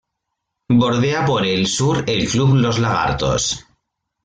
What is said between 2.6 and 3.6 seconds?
Los Lagartos.